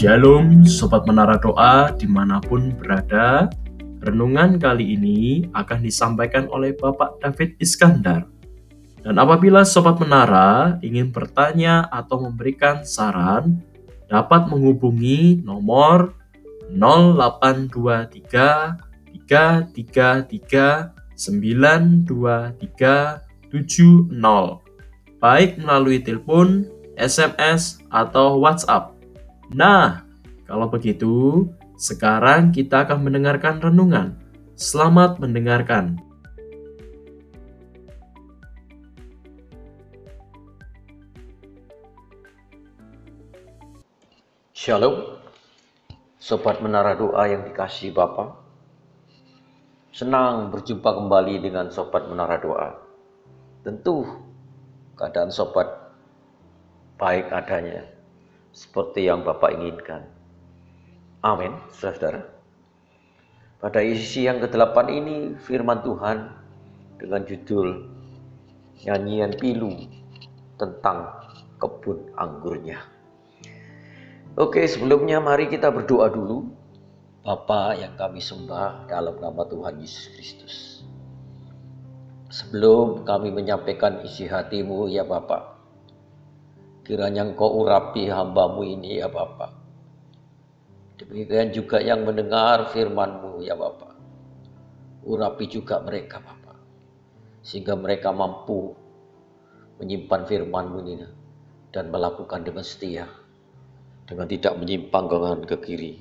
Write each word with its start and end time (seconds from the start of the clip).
Shalom 0.00 0.64
Sobat 0.64 1.04
Menara 1.04 1.36
Doa 1.36 1.92
di 1.92 2.08
mana 2.08 2.40
pun 2.40 2.72
berada. 2.72 3.52
Renungan 4.00 4.56
kali 4.56 4.96
ini 4.96 5.44
akan 5.52 5.84
disampaikan 5.84 6.48
oleh 6.48 6.72
Bapak 6.72 7.20
David 7.20 7.60
Iskandar. 7.60 8.24
Dan 9.04 9.20
apabila 9.20 9.60
Sobat 9.60 10.00
Menara 10.00 10.80
ingin 10.80 11.12
bertanya 11.12 11.84
atau 11.92 12.24
memberikan 12.24 12.80
saran 12.80 13.60
Dapat 14.08 14.48
menghubungi 14.48 15.44
nomor 15.44 16.16
0823 16.72 18.80
333 19.28 20.96
923 21.12 22.56
70 23.52 24.16
baik 25.20 25.60
melalui 25.60 26.00
telepon, 26.00 26.64
SMS, 26.96 27.84
atau 27.92 28.40
WhatsApp. 28.40 28.99
Nah, 29.50 30.06
kalau 30.46 30.70
begitu, 30.70 31.50
sekarang 31.74 32.54
kita 32.54 32.86
akan 32.86 33.02
mendengarkan 33.02 33.58
renungan. 33.58 34.14
Selamat 34.54 35.18
mendengarkan. 35.18 35.98
Shalom, 44.54 45.18
Sobat 46.22 46.62
Menara 46.62 46.94
Doa 46.94 47.26
yang 47.26 47.42
dikasih 47.42 47.90
Bapak. 47.90 48.38
Senang 49.90 50.54
berjumpa 50.54 50.94
kembali 50.94 51.42
dengan 51.42 51.74
Sobat 51.74 52.06
Menara 52.06 52.38
Doa. 52.38 52.70
Tentu 53.66 54.06
keadaan 54.94 55.34
Sobat 55.34 55.66
baik 57.02 57.34
adanya 57.34 57.98
seperti 58.50 59.06
yang 59.06 59.22
Bapak 59.22 59.54
inginkan. 59.54 60.06
Amin, 61.20 61.52
saudara-saudara. 61.74 62.22
Pada 63.60 63.80
isi 63.84 64.24
yang 64.24 64.40
ke-8 64.40 64.76
ini 64.88 65.36
firman 65.36 65.84
Tuhan 65.84 66.32
dengan 66.96 67.20
judul 67.28 67.68
Nyanyian 68.88 69.36
Pilu 69.36 69.76
tentang 70.56 71.12
kebun 71.60 72.08
anggurnya. 72.16 72.80
Oke, 74.40 74.64
sebelumnya 74.64 75.20
mari 75.20 75.52
kita 75.52 75.68
berdoa 75.68 76.08
dulu. 76.08 76.56
Bapa 77.20 77.76
yang 77.76 78.00
kami 78.00 78.24
sembah 78.24 78.88
dalam 78.88 79.20
nama 79.20 79.44
Tuhan 79.44 79.76
Yesus 79.76 80.08
Kristus. 80.16 80.54
Sebelum 82.32 83.04
kami 83.04 83.28
menyampaikan 83.28 84.00
isi 84.00 84.24
hatimu 84.24 84.88
ya 84.88 85.04
Bapak, 85.04 85.59
Kiranya 86.90 87.22
engkau 87.22 87.62
urapi 87.62 88.10
hambamu 88.10 88.66
ini 88.66 88.98
ya 88.98 89.06
Bapak. 89.06 89.54
Demikian 90.98 91.54
juga 91.54 91.78
yang 91.78 92.02
mendengar 92.02 92.66
firmanmu 92.74 93.46
ya 93.46 93.54
Bapak. 93.54 93.94
Urapi 95.06 95.46
juga 95.46 95.78
mereka 95.86 96.18
Bapak. 96.18 96.58
Sehingga 97.46 97.78
mereka 97.78 98.10
mampu 98.10 98.74
menyimpan 99.78 100.26
firmanmu 100.26 100.78
ini 100.82 101.06
dan 101.70 101.94
melakukan 101.94 102.42
dengan 102.42 102.66
setia. 102.66 103.06
Dengan 104.10 104.26
tidak 104.26 104.58
menyimpang 104.58 105.06
ke 105.06 105.14
kanan 105.14 105.42
ke 105.46 105.56
kiri. 105.62 105.94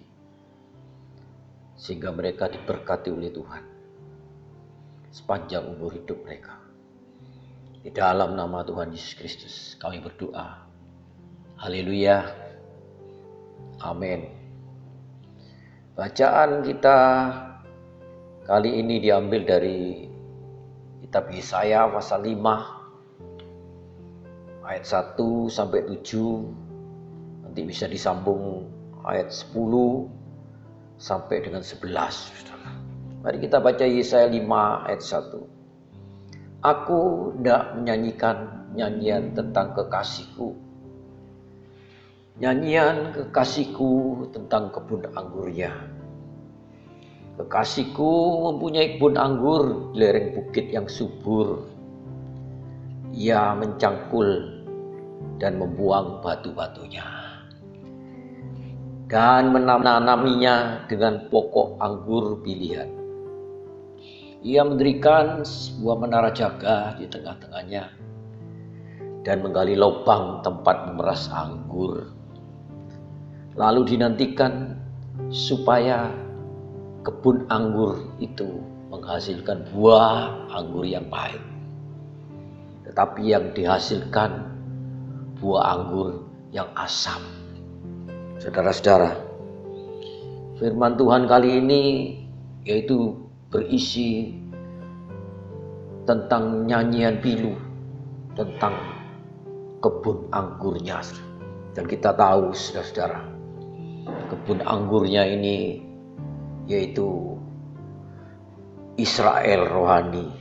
Sehingga 1.77 2.09
mereka 2.09 2.49
diberkati 2.49 3.13
oleh 3.13 3.29
Tuhan. 3.29 3.63
Sepanjang 5.13 5.69
umur 5.69 5.93
hidup 5.93 6.25
mereka. 6.25 6.57
Di 7.85 7.93
dalam 7.93 8.33
nama 8.33 8.65
Tuhan 8.65 8.89
Yesus 8.89 9.13
Kristus 9.13 9.55
kami 9.77 10.01
berdoa. 10.01 10.68
Haleluya. 11.59 12.23
Amin. 13.83 14.31
Bacaan 15.91 16.63
kita 16.63 16.97
kali 18.47 18.79
ini 18.79 19.03
diambil 19.03 19.43
dari 19.43 20.07
kitab 21.03 21.27
Yesaya 21.27 21.91
pasal 21.91 22.23
5 22.23 24.63
ayat 24.63 24.87
1 24.87 25.19
sampai 25.51 25.83
7. 25.99 27.43
Nanti 27.43 27.61
bisa 27.67 27.91
disambung 27.91 28.63
ayat 29.03 29.27
10 29.27 29.51
sampai 30.95 31.43
dengan 31.43 31.59
11. 31.59 33.19
Mari 33.19 33.37
kita 33.43 33.59
baca 33.59 33.83
Yesaya 33.83 34.31
5 34.31 34.87
ayat 34.87 35.03
1. 35.03 36.63
Aku 36.63 37.35
tidak 37.35 37.75
menyanyikan 37.75 38.63
nyanyian 38.79 39.35
tentang 39.35 39.75
kekasihku 39.75 40.68
Nyanyian 42.39 43.11
kekasihku 43.11 44.23
tentang 44.31 44.71
kebun 44.71 45.03
anggurnya. 45.11 45.75
Kekasihku 47.35 48.11
mempunyai 48.47 48.95
kebun 48.95 49.19
anggur 49.19 49.91
di 49.91 49.99
lereng 49.99 50.39
bukit 50.39 50.71
yang 50.71 50.87
subur. 50.87 51.67
Ia 53.11 53.59
mencangkul 53.59 54.55
dan 55.35 55.59
membuang 55.59 56.23
batu-batunya. 56.23 57.03
Dan 59.11 59.51
menanaminya 59.51 60.87
dengan 60.87 61.27
pokok 61.27 61.75
anggur 61.83 62.39
pilihan. 62.39 62.87
Ia 64.47 64.63
mendirikan 64.63 65.43
sebuah 65.43 66.07
menara 66.07 66.31
jaga 66.31 66.95
di 66.95 67.03
tengah-tengahnya 67.03 67.83
dan 69.27 69.43
menggali 69.43 69.75
lubang 69.75 70.39
tempat 70.39 70.87
memeras 70.87 71.27
anggur 71.35 72.18
lalu 73.59 73.83
dinantikan 73.91 74.79
supaya 75.27 76.07
kebun 77.03 77.43
anggur 77.51 78.07
itu 78.23 78.63
menghasilkan 78.87 79.67
buah 79.75 80.47
anggur 80.47 80.87
yang 80.87 81.03
baik. 81.11 81.43
Tetapi 82.87 83.21
yang 83.27 83.51
dihasilkan 83.51 84.47
buah 85.43 85.75
anggur 85.75 86.23
yang 86.55 86.71
asam. 86.79 87.19
Saudara-saudara, 88.39 89.19
firman 90.57 90.95
Tuhan 90.95 91.27
kali 91.27 91.59
ini 91.59 91.83
yaitu 92.63 93.19
berisi 93.51 94.39
tentang 96.07 96.63
nyanyian 96.63 97.19
pilu, 97.19 97.53
tentang 98.39 98.73
kebun 99.83 100.31
anggurnya. 100.31 101.03
Dan 101.75 101.85
kita 101.85 102.15
tahu 102.15 102.55
saudara-saudara, 102.55 103.38
kebun 104.39 104.63
anggurnya 104.63 105.27
ini 105.27 105.83
yaitu 106.63 107.35
Israel 108.95 109.67
rohani 109.67 110.31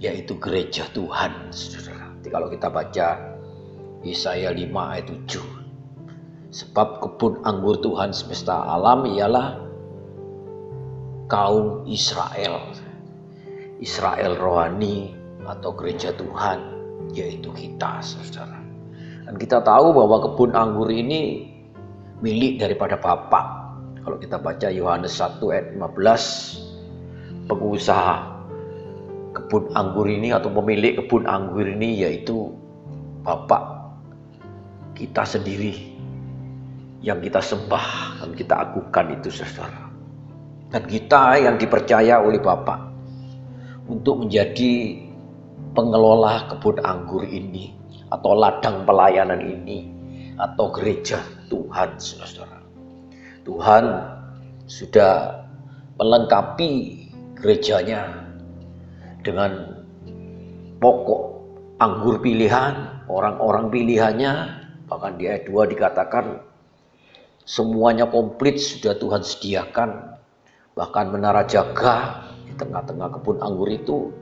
yaitu 0.00 0.40
gereja 0.40 0.88
Tuhan 0.96 1.52
saudara. 1.52 2.08
Kalau 2.24 2.48
kita 2.48 2.72
baca 2.72 3.08
Yesaya 4.00 4.56
5 4.56 4.64
ayat 4.72 5.12
7 5.28 5.44
sebab 6.56 7.04
kebun 7.04 7.44
anggur 7.44 7.84
Tuhan 7.84 8.16
semesta 8.16 8.64
alam 8.64 9.04
ialah 9.04 9.60
kaum 11.28 11.84
Israel. 11.84 12.72
Israel 13.76 14.40
rohani 14.40 15.12
atau 15.44 15.76
gereja 15.76 16.16
Tuhan 16.16 16.64
yaitu 17.12 17.52
kita 17.52 18.00
saudara. 18.00 18.56
Dan 19.28 19.36
kita 19.36 19.60
tahu 19.60 19.92
bahwa 19.92 20.16
kebun 20.32 20.56
anggur 20.56 20.88
ini 20.88 21.51
milik 22.22 22.62
daripada 22.62 22.96
Bapa. 22.96 23.74
Kalau 24.02 24.16
kita 24.18 24.38
baca 24.38 24.70
Yohanes 24.70 25.18
1 25.18 25.42
ayat 25.50 25.66
15, 25.74 27.50
pengusaha 27.50 28.16
kebun 29.34 29.70
anggur 29.74 30.06
ini 30.06 30.30
atau 30.30 30.50
pemilik 30.50 31.02
kebun 31.02 31.26
anggur 31.26 31.66
ini 31.66 32.06
yaitu 32.06 32.54
Bapak 33.22 33.94
kita 34.98 35.22
sendiri 35.22 35.94
yang 37.02 37.18
kita 37.18 37.42
sembah 37.42 38.22
dan 38.22 38.30
kita 38.34 38.54
agungkan 38.54 39.18
itu 39.18 39.30
saudara. 39.30 39.90
Dan 40.70 40.82
kita 40.88 41.36
yang 41.42 41.58
dipercaya 41.58 42.22
oleh 42.22 42.38
Bapak 42.38 42.80
untuk 43.90 44.26
menjadi 44.26 44.98
pengelola 45.74 46.50
kebun 46.50 46.78
anggur 46.86 47.26
ini 47.26 47.74
atau 48.10 48.34
ladang 48.34 48.86
pelayanan 48.86 49.42
ini 49.42 50.01
atau 50.36 50.72
gereja 50.72 51.20
Tuhan, 51.52 51.96
saudara. 52.00 52.62
Tuhan 53.42 53.84
sudah 54.70 55.44
melengkapi 55.98 56.70
gerejanya 57.36 58.30
dengan 59.26 59.82
pokok 60.78 61.22
anggur 61.82 62.22
pilihan, 62.22 63.02
orang-orang 63.10 63.70
pilihannya, 63.70 64.32
bahkan 64.86 65.18
di 65.18 65.26
ayat 65.26 65.50
2 65.50 65.72
dikatakan 65.74 66.38
semuanya 67.42 68.06
komplit 68.06 68.62
sudah 68.62 68.94
Tuhan 68.98 69.26
sediakan, 69.26 69.90
bahkan 70.78 71.10
menara 71.10 71.42
jaga 71.46 72.22
di 72.46 72.54
tengah-tengah 72.54 73.18
kebun 73.18 73.42
anggur 73.42 73.66
itu 73.66 74.14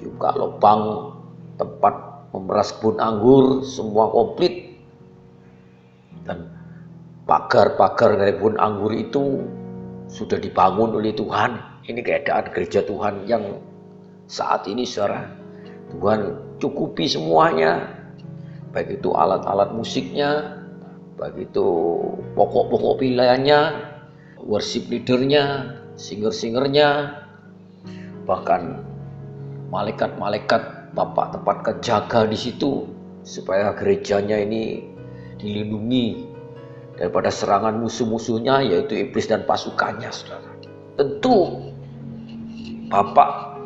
juga 0.00 0.32
lubang 0.36 1.12
tempat 1.60 1.94
memeras 2.32 2.72
kebun 2.76 2.96
anggur 2.98 3.62
semua 3.62 4.08
komplit 4.10 4.63
dan 6.24 6.48
pagar-pagar 7.24 8.16
kebun 8.20 8.60
anggur 8.60 8.92
itu 8.92 9.44
sudah 10.08 10.36
dibangun 10.40 10.96
oleh 10.96 11.16
Tuhan. 11.16 11.56
Ini 11.84 12.00
keadaan 12.00 12.48
gereja 12.52 12.80
Tuhan 12.84 13.28
yang 13.28 13.60
saat 14.28 14.64
ini 14.68 14.88
saudara. 14.88 15.28
Tuhan 15.92 16.20
cukupi 16.60 17.04
semuanya. 17.08 18.00
Baik 18.74 18.98
itu 18.98 19.14
alat-alat 19.14 19.70
musiknya, 19.70 20.58
baik 21.14 21.46
itu 21.46 21.66
pokok-pokok 22.34 22.98
pilihannya, 22.98 23.60
worship 24.42 24.90
leadernya, 24.90 25.78
singer-singernya, 25.94 27.22
bahkan 28.26 28.82
malaikat-malaikat 29.70 30.90
Bapak 30.94 31.34
tempatkan 31.34 31.76
jaga 31.82 32.22
di 32.26 32.38
situ 32.38 32.86
supaya 33.26 33.74
gerejanya 33.74 34.38
ini 34.38 34.93
dilindungi 35.44 36.24
daripada 36.96 37.28
serangan 37.28 37.76
musuh-musuhnya 37.76 38.64
yaitu 38.64 39.04
iblis 39.04 39.28
dan 39.28 39.44
pasukannya 39.44 40.08
saudara. 40.08 40.50
Tentu 40.96 41.68
Bapak 42.88 43.58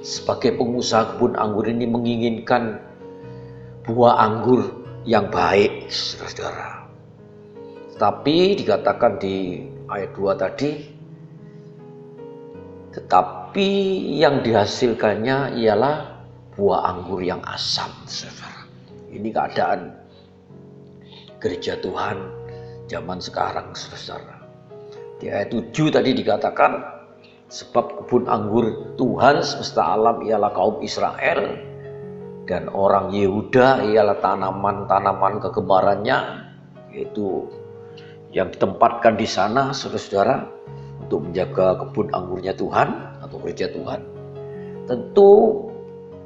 sebagai 0.00 0.56
pengusaha 0.56 1.14
kebun 1.14 1.36
anggur 1.36 1.68
ini 1.68 1.84
menginginkan 1.84 2.80
buah 3.84 4.16
anggur 4.16 4.64
yang 5.04 5.28
baik 5.28 5.92
saudara. 5.92 6.88
Tapi 8.00 8.56
dikatakan 8.56 9.20
di 9.20 9.60
ayat 9.92 10.16
2 10.16 10.40
tadi 10.40 10.70
tetapi 12.90 13.68
yang 14.18 14.40
dihasilkannya 14.40 15.60
ialah 15.60 16.24
buah 16.56 16.80
anggur 16.90 17.20
yang 17.20 17.44
asam 17.44 17.92
saudara. 18.08 18.64
Ini 19.12 19.28
keadaan 19.28 19.99
gereja 21.40 21.80
Tuhan 21.80 22.20
zaman 22.86 23.18
sekarang 23.18 23.72
saudara. 23.72 24.44
Di 25.16 25.32
ayat 25.32 25.52
7 25.52 25.72
tadi 25.88 26.12
dikatakan 26.12 27.00
sebab 27.50 28.04
kebun 28.04 28.28
anggur 28.30 28.94
Tuhan 28.94 29.42
semesta 29.42 29.96
alam 29.96 30.22
ialah 30.22 30.52
kaum 30.54 30.78
Israel 30.84 31.58
dan 32.46 32.70
orang 32.70 33.10
Yehuda 33.10 33.90
ialah 33.90 34.20
tanaman-tanaman 34.22 35.42
kegemarannya 35.42 36.18
yaitu 36.92 37.48
yang 38.30 38.52
ditempatkan 38.54 39.18
di 39.18 39.26
sana 39.26 39.74
saudara-saudara 39.74 40.46
untuk 41.02 41.26
menjaga 41.26 41.78
kebun 41.84 42.14
anggurnya 42.14 42.54
Tuhan 42.54 42.88
atau 43.18 43.36
gereja 43.42 43.66
Tuhan. 43.74 44.00
Tentu 44.86 45.30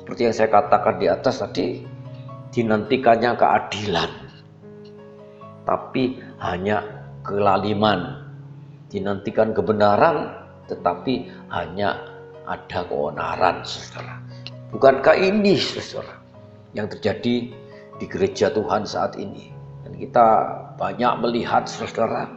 seperti 0.04 0.20
yang 0.28 0.34
saya 0.36 0.48
katakan 0.52 1.00
di 1.00 1.06
atas 1.08 1.40
tadi 1.40 1.80
dinantikannya 2.52 3.36
keadilan 3.36 4.23
tapi 5.64 6.20
hanya 6.40 6.84
kelaliman. 7.24 8.20
Dinantikan 8.92 9.50
kebenaran, 9.56 10.30
tetapi 10.70 11.26
hanya 11.50 11.98
ada 12.46 12.86
keonaran, 12.86 13.64
saudara. 13.66 14.20
Bukankah 14.70 15.16
ini, 15.18 15.58
saudara, 15.58 16.20
yang 16.76 16.86
terjadi 16.86 17.50
di 17.98 18.06
gereja 18.06 18.52
Tuhan 18.54 18.86
saat 18.86 19.18
ini? 19.18 19.50
Dan 19.82 19.98
kita 19.98 20.26
banyak 20.78 21.12
melihat, 21.24 21.66
saudara, 21.66 22.30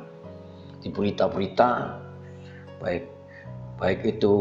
di 0.82 0.90
berita-berita, 0.90 2.00
baik 2.82 3.06
baik 3.78 4.18
itu 4.18 4.34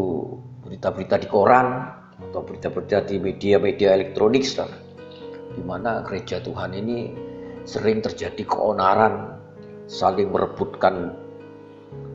berita-berita 0.65 1.21
di 1.21 1.29
koran 1.29 1.93
atau 2.17 2.41
berita-berita 2.41 3.05
di 3.05 3.21
media-media 3.21 3.93
elektronik, 3.93 4.41
saudara, 4.41 4.79
di 5.53 5.61
mana 5.61 6.01
gereja 6.01 6.41
Tuhan 6.41 6.73
ini 6.73 7.26
sering 7.67 8.01
terjadi 8.01 8.47
keonaran, 8.47 9.37
saling 9.91 10.31
merebutkan 10.31 11.19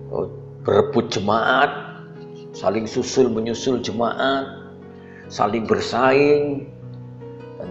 eh, 0.10 0.28
berebut 0.64 1.12
jemaat, 1.12 1.70
saling 2.56 2.88
susul 2.88 3.28
menyusul 3.28 3.84
jemaat, 3.84 4.48
saling 5.28 5.68
bersaing. 5.68 6.72
Dan 7.60 7.70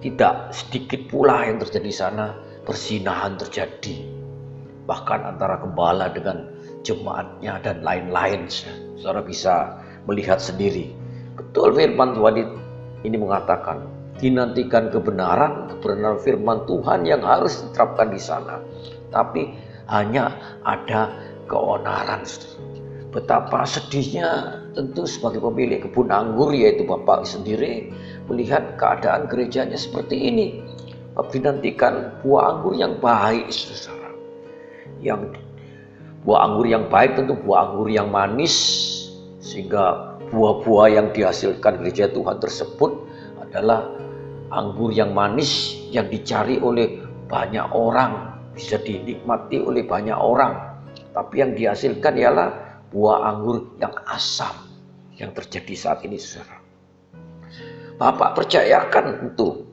tidak 0.00 0.50
sedikit 0.56 1.06
pula 1.12 1.46
yang 1.46 1.60
terjadi 1.60 1.86
di 1.86 1.94
sana 1.94 2.26
persinahan 2.64 3.36
terjadi. 3.38 4.02
Bahkan 4.88 5.20
antara 5.36 5.60
gembala 5.60 6.10
dengan 6.10 6.48
jemaatnya 6.86 7.58
dan 7.62 7.82
lain-lain 7.82 8.46
saudara 8.96 9.22
bisa 9.22 9.82
melihat 10.06 10.38
sendiri. 10.38 10.94
Betul 11.34 11.74
firman 11.74 12.14
Tuhan 12.14 12.34
ini 13.02 13.16
mengatakan 13.18 13.95
dinantikan 14.16 14.88
kebenaran, 14.88 15.68
kebenaran 15.76 16.18
firman 16.20 16.64
Tuhan 16.64 17.04
yang 17.04 17.22
harus 17.24 17.60
diterapkan 17.64 18.08
di 18.12 18.20
sana. 18.20 18.60
Tapi 19.12 19.52
hanya 19.88 20.34
ada 20.64 21.12
keonaran. 21.46 22.24
Betapa 23.12 23.64
sedihnya 23.64 24.60
tentu 24.76 25.08
sebagai 25.08 25.40
pemilik 25.40 25.80
kebun 25.80 26.12
anggur 26.12 26.52
yaitu 26.52 26.84
Bapak 26.84 27.24
sendiri 27.24 27.88
melihat 28.28 28.76
keadaan 28.76 29.24
gerejanya 29.30 29.78
seperti 29.78 30.28
ini. 30.28 30.60
Dinantikan 31.16 32.20
buah 32.20 32.60
anggur 32.60 32.76
yang 32.76 33.00
baik, 33.00 33.48
saudara. 33.48 34.12
Yang 35.00 35.40
buah 36.28 36.40
anggur 36.44 36.68
yang 36.68 36.92
baik 36.92 37.16
tentu 37.16 37.32
buah 37.40 37.72
anggur 37.72 37.88
yang 37.88 38.12
manis 38.12 38.52
sehingga 39.40 40.18
buah-buah 40.28 40.88
yang 40.92 41.08
dihasilkan 41.16 41.80
gereja 41.80 42.12
Tuhan 42.12 42.36
tersebut 42.36 43.06
adalah 43.40 43.88
anggur 44.50 44.94
yang 44.94 45.12
manis 45.16 45.74
yang 45.90 46.06
dicari 46.06 46.58
oleh 46.62 47.02
banyak 47.26 47.66
orang, 47.74 48.36
bisa 48.54 48.78
dinikmati 48.78 49.62
oleh 49.62 49.82
banyak 49.82 50.16
orang. 50.16 50.82
Tapi 51.10 51.34
yang 51.40 51.52
dihasilkan 51.56 52.14
ialah 52.14 52.48
buah 52.92 53.34
anggur 53.34 53.76
yang 53.80 53.92
asam 54.06 54.52
yang 55.16 55.32
terjadi 55.32 55.74
saat 55.74 56.04
ini, 56.04 56.20
saudara. 56.20 56.60
Bapak 57.96 58.36
percayakan 58.36 59.32
untuk 59.32 59.64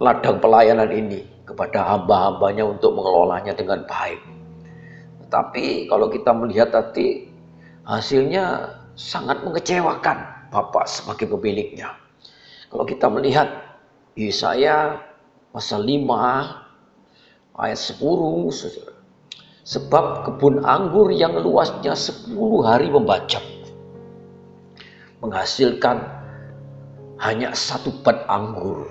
ladang 0.00 0.40
pelayanan 0.40 0.88
ini 0.88 1.22
kepada 1.44 1.84
hamba-hambanya 1.94 2.64
untuk 2.64 2.96
mengelolanya 2.96 3.52
dengan 3.52 3.84
baik. 3.84 4.18
Tetapi 5.26 5.92
kalau 5.92 6.08
kita 6.08 6.32
melihat 6.32 6.72
tadi 6.72 7.28
hasilnya 7.84 8.72
sangat 8.96 9.44
mengecewakan 9.44 10.24
Bapak 10.52 10.84
sebagai 10.84 11.32
pemiliknya. 11.32 12.01
Kalau 12.72 12.88
kita 12.88 13.12
melihat 13.12 13.52
Yesaya 14.16 14.96
pasal 15.52 15.84
5 15.84 16.08
ayat 17.52 17.76
10 17.76 18.00
sebab 19.60 20.24
kebun 20.24 20.64
anggur 20.64 21.12
yang 21.12 21.36
luasnya 21.36 21.92
10 21.92 22.32
hari 22.64 22.88
membajak 22.88 23.44
menghasilkan 25.20 26.00
hanya 27.20 27.52
satu 27.52 27.92
bat 28.00 28.24
anggur. 28.24 28.88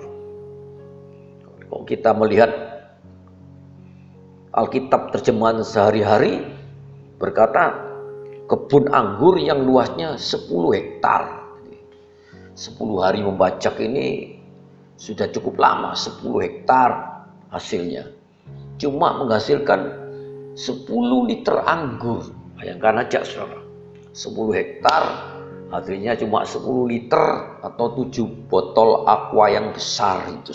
Kalau 1.66 1.82
kita 1.82 2.14
melihat 2.14 2.54
Alkitab 4.54 5.10
terjemahan 5.10 5.58
sehari-hari 5.66 6.46
berkata 7.18 7.82
kebun 8.46 8.94
anggur 8.94 9.42
yang 9.42 9.66
luasnya 9.66 10.14
10 10.14 10.46
hektar 10.70 11.41
10 12.52 12.76
hari 13.00 13.24
membajak 13.24 13.80
ini 13.80 14.36
sudah 15.00 15.28
cukup 15.32 15.56
lama, 15.56 15.96
10 15.96 16.20
hektar 16.44 16.90
hasilnya. 17.48 18.12
Cuma 18.76 19.16
menghasilkan 19.16 19.80
10 20.52 21.28
liter 21.28 21.56
anggur. 21.64 22.28
Bayangkan 22.60 23.02
aja 23.02 23.24
saudara, 23.24 23.58
10 24.12 24.52
hektar 24.52 25.02
hasilnya 25.72 26.12
cuma 26.20 26.44
10 26.44 26.92
liter 26.92 27.24
atau 27.64 27.86
7 27.96 28.46
botol 28.46 29.08
aqua 29.08 29.48
yang 29.48 29.72
besar 29.72 30.28
itu. 30.28 30.52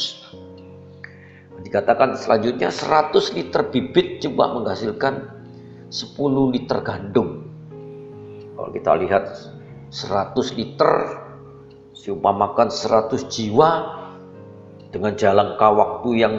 Dikatakan 1.58 2.14
selanjutnya 2.14 2.70
100 2.70 3.34
liter 3.34 3.66
bibit 3.74 4.22
cuma 4.22 4.54
menghasilkan 4.54 5.26
10 5.90 6.54
liter 6.54 6.80
gandum. 6.86 7.50
Kalau 8.54 8.70
kita 8.70 8.92
lihat 9.02 9.24
100 9.90 10.38
liter 10.54 11.27
Seumpamakan 11.98 12.70
100 12.70 13.26
jiwa 13.26 13.70
dengan 14.94 15.18
jalan 15.18 15.58
waktu 15.58 16.10
yang 16.14 16.36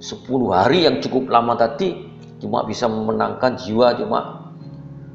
10 0.00 0.24
hari 0.48 0.88
yang 0.88 1.04
cukup 1.04 1.28
lama 1.28 1.52
tadi 1.60 2.08
cuma 2.40 2.64
bisa 2.64 2.88
memenangkan 2.88 3.60
jiwa 3.60 3.92
cuma 4.00 4.50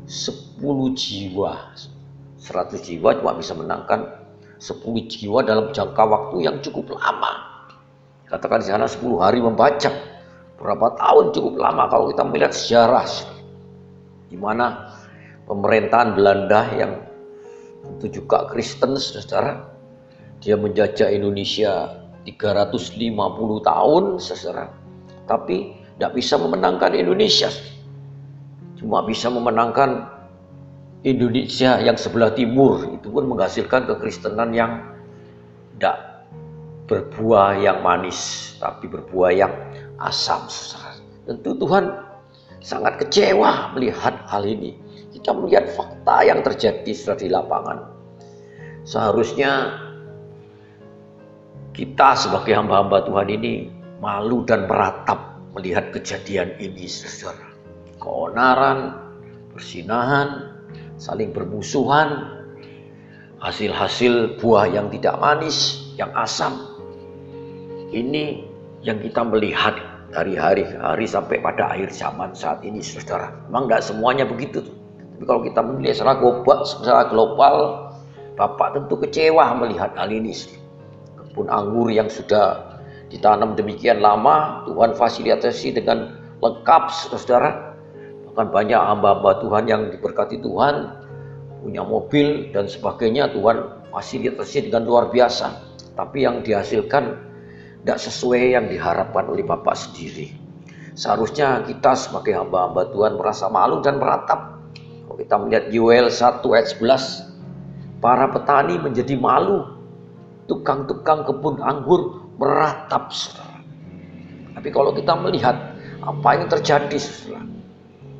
10 0.06 0.62
jiwa. 0.94 1.54
100 2.38 2.78
jiwa 2.86 3.10
cuma 3.18 3.34
bisa 3.34 3.58
menangkan 3.58 4.06
10 4.62 4.86
jiwa 5.10 5.42
dalam 5.42 5.74
jangka 5.74 6.04
waktu 6.06 6.46
yang 6.46 6.62
cukup 6.62 6.94
lama. 6.94 7.66
Katakan 8.30 8.62
di 8.62 8.70
sana 8.70 8.86
10 8.86 9.02
hari 9.18 9.42
membaca 9.42 9.90
berapa 10.62 10.88
tahun 10.98 11.34
cukup 11.34 11.58
lama 11.58 11.90
kalau 11.90 12.14
kita 12.14 12.24
melihat 12.26 12.54
sejarah. 12.54 13.06
Di 14.30 14.38
mana 14.38 14.94
pemerintahan 15.46 16.18
Belanda 16.18 16.62
yang 16.74 16.92
itu 18.00 18.22
juga 18.22 18.50
Kristen 18.50 18.98
saudara 18.98 19.70
dia 20.44 20.58
menjajah 20.58 21.10
Indonesia 21.10 22.01
350 22.25 23.00
tahun 23.62 24.04
saudara 24.20 24.86
tapi 25.25 25.86
tidak 25.96 26.12
bisa 26.12 26.36
memenangkan 26.36 26.92
Indonesia. 26.92 27.48
Cuma 28.75 29.01
bisa 29.08 29.32
memenangkan 29.32 30.12
Indonesia 31.08 31.80
yang 31.80 31.96
sebelah 31.96 32.36
timur. 32.36 32.84
Itu 32.92 33.10
pun 33.15 33.32
menghasilkan 33.32 33.88
kekristenan 33.88 34.51
yang 34.51 34.84
tidak 35.75 36.27
berbuah 36.86 37.58
yang 37.63 37.80
manis, 37.82 38.54
tapi 38.60 38.92
berbuah 38.92 39.32
yang 39.34 39.54
asam. 40.04 40.46
Tentu 41.25 41.58
Tuhan 41.58 41.89
sangat 42.60 43.01
kecewa 43.01 43.72
melihat 43.74 44.20
hal 44.27 44.44
ini. 44.44 44.75
Kita 45.25 45.41
melihat 45.41 45.74
fakta 45.74 46.22
yang 46.22 46.46
terjadi 46.46 46.94
sudah 46.94 47.17
di 47.17 47.34
lapangan. 47.34 47.82
Seharusnya 48.86 49.74
kita 51.74 52.13
sebagai 52.13 52.53
hamba-hamba 52.53 53.10
Tuhan 53.10 53.34
ini 53.34 53.74
malu 53.98 54.46
dan 54.46 54.70
meratap 54.70 55.41
melihat 55.58 55.89
kejadian 55.89 56.53
ini, 56.62 56.86
saudara. 56.86 57.41
Keonaran, 57.98 59.01
persinahan, 59.50 60.62
saling 61.01 61.34
bermusuhan, 61.34 62.29
hasil-hasil 63.41 64.38
buah 64.38 64.70
yang 64.70 64.94
tidak 64.94 65.17
manis, 65.17 65.89
yang 65.98 66.13
asam. 66.13 66.53
Ini 67.89 68.46
yang 68.86 69.01
kita 69.01 69.25
melihat 69.25 69.74
dari 70.13 70.38
hari 70.38 70.70
ke 70.70 70.77
hari 70.77 71.10
sampai 71.10 71.41
pada 71.41 71.74
akhir 71.74 71.89
zaman 71.89 72.38
saat 72.38 72.62
ini, 72.62 72.77
saudara. 72.77 73.34
Memang 73.50 73.65
tidak 73.74 73.82
semuanya 73.89 74.29
begitu. 74.29 74.85
Tapi 75.16 75.24
kalau 75.24 75.42
kita 75.48 75.64
melihat 75.64 75.96
secara 75.96 76.20
global, 76.20 76.60
secara 76.68 77.02
global, 77.08 77.56
Bapak 78.36 78.76
tentu 78.76 79.00
kecewa 79.00 79.56
melihat 79.56 79.96
hal 79.96 80.12
ini. 80.12 80.36
Kebun 81.16 81.48
anggur 81.48 81.88
yang 81.88 82.12
sudah 82.12 82.76
ditanam 83.08 83.56
demikian 83.56 84.04
lama, 84.04 84.68
Tuhan 84.68 84.92
fasilitasi 84.92 85.72
dengan 85.72 86.20
lengkap, 86.44 86.92
saudara. 87.16 87.80
Bahkan 88.28 88.52
banyak 88.52 88.76
hamba-hamba 88.76 89.40
Tuhan 89.40 89.64
yang 89.72 89.82
diberkati 89.88 90.44
Tuhan, 90.44 91.00
punya 91.64 91.80
mobil 91.88 92.52
dan 92.52 92.68
sebagainya, 92.68 93.32
Tuhan 93.32 93.88
fasilitasi 93.96 94.68
dengan 94.68 94.84
luar 94.84 95.08
biasa. 95.08 95.56
Tapi 95.96 96.28
yang 96.28 96.44
dihasilkan 96.44 97.16
tidak 97.88 98.00
sesuai 98.04 98.52
yang 98.52 98.68
diharapkan 98.68 99.32
oleh 99.32 99.48
Bapak 99.48 99.80
sendiri. 99.80 100.36
Seharusnya 100.92 101.64
kita 101.64 101.96
sebagai 101.96 102.36
hamba-hamba 102.36 102.92
Tuhan 102.92 103.16
merasa 103.16 103.48
malu 103.48 103.80
dan 103.80 103.96
meratap. 103.96 104.55
Kalau 105.16 105.24
kita 105.24 105.40
melihat 105.40 105.66
Yoel 105.72 106.12
1 106.12 106.44
ayat 106.44 106.68
11, 106.76 108.04
para 108.04 108.28
petani 108.36 108.76
menjadi 108.76 109.16
malu 109.16 109.64
tukang-tukang 110.44 111.24
kebun 111.24 111.64
anggur 111.64 112.28
meratap 112.36 113.16
saudara. 113.16 113.64
Tapi 114.60 114.68
kalau 114.76 114.92
kita 114.92 115.16
melihat 115.16 115.56
apa 116.04 116.30
yang 116.36 116.52
terjadi 116.52 117.00
saudara. 117.00 117.48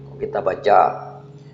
Kalau 0.08 0.18
kita 0.24 0.40
baca 0.40 0.78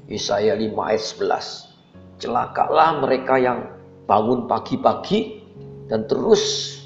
Yesaya 0.06 0.54
5 0.54 0.78
ayat 0.78 1.04
11. 1.10 2.22
Celakalah 2.22 3.02
mereka 3.02 3.42
yang 3.42 3.66
bangun 4.06 4.46
pagi-pagi 4.46 5.42
dan 5.90 6.06
terus 6.06 6.78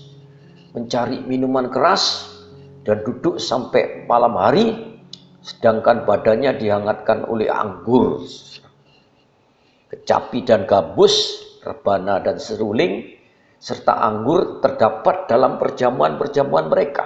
mencari 0.71 1.19
minuman 1.27 1.67
keras 1.67 2.31
dan 2.87 3.03
duduk 3.03 3.35
sampai 3.35 4.07
malam 4.07 4.39
hari 4.39 4.94
sedangkan 5.45 6.09
badannya 6.09 6.57
dihangatkan 6.57 7.29
oleh 7.29 7.45
anggur 7.53 8.25
kecapi 9.93 10.41
dan 10.41 10.65
gabus 10.65 11.37
rebana 11.61 12.17
dan 12.17 12.41
seruling 12.41 13.13
serta 13.61 13.93
anggur 14.09 14.57
terdapat 14.65 15.29
dalam 15.29 15.61
perjamuan-perjamuan 15.61 16.65
mereka. 16.69 17.05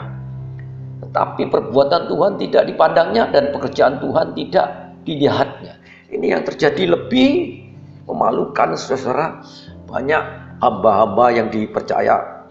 Tetapi 1.03 1.51
perbuatan 1.51 2.08
Tuhan 2.08 2.34
tidak 2.39 2.63
dipandangnya 2.67 3.27
dan 3.31 3.51
pekerjaan 3.51 4.00
Tuhan 4.00 4.36
tidak 4.36 4.67
dilihatnya. 5.03 5.79
Ini 6.12 6.39
yang 6.39 6.43
terjadi 6.43 6.96
lebih 6.96 7.60
memalukan 8.08 8.75
saudara. 8.75 9.39
Banyak 9.88 10.24
hamba-hamba 10.60 11.25
yang 11.31 11.48
dipercaya 11.51 12.46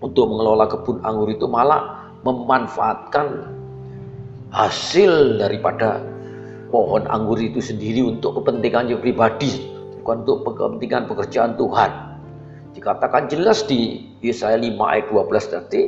untuk 0.00 0.32
mengelola 0.32 0.64
kebun 0.68 1.04
anggur 1.04 1.28
itu 1.28 1.44
malah 1.44 2.08
memanfaatkan 2.24 3.59
hasil 4.50 5.38
daripada 5.38 6.02
pohon 6.70 7.06
anggur 7.10 7.38
itu 7.38 7.58
sendiri 7.58 8.02
untuk 8.06 8.42
kepentingannya 8.42 8.98
pribadi, 8.98 9.70
bukan 10.02 10.26
untuk 10.26 10.46
kepentingan 10.46 11.06
pekerjaan 11.10 11.54
Tuhan. 11.58 11.90
Dikatakan 12.74 13.26
jelas 13.26 13.66
di 13.66 14.06
Yesaya 14.22 14.58
5 14.58 14.78
ayat 14.78 15.06
12 15.10 15.54
tadi, 15.54 15.82